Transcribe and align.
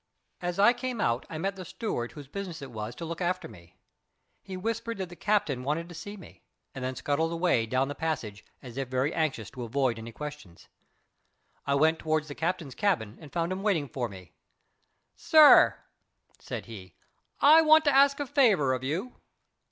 As 0.41 0.57
I 0.57 0.73
came 0.73 0.99
out 0.99 1.27
I 1.29 1.37
met 1.37 1.55
the 1.55 1.63
steward 1.63 2.13
whose 2.13 2.27
business 2.27 2.59
it 2.59 2.71
was 2.71 2.95
to 2.95 3.05
look 3.05 3.21
after 3.21 3.47
me. 3.47 3.77
He 4.41 4.57
whispered 4.57 4.97
that 4.97 5.09
the 5.09 5.15
captain 5.15 5.61
wanted 5.63 5.87
to 5.89 5.93
see 5.93 6.17
me, 6.17 6.41
and 6.73 6.83
then 6.83 6.95
scuttled 6.95 7.31
away 7.31 7.67
down 7.67 7.87
the 7.87 7.93
passage 7.93 8.43
as 8.63 8.77
if 8.77 8.87
very 8.87 9.13
anxious 9.13 9.51
to 9.51 9.61
avoid 9.61 9.99
any 9.99 10.11
questions. 10.11 10.67
I 11.67 11.75
went 11.75 11.99
toward 11.99 12.23
the 12.23 12.33
captain's 12.33 12.73
cabin, 12.73 13.19
and 13.21 13.31
found 13.31 13.51
him 13.51 13.61
waiting 13.61 13.87
for 13.87 14.09
me. 14.09 14.31
"Sir," 15.15 15.77
said 16.39 16.65
he, 16.65 16.95
"I 17.39 17.61
want 17.61 17.85
to 17.85 17.95
ask 17.95 18.19
a 18.19 18.25
favour 18.25 18.73
of 18.73 18.83
you." 18.83 19.13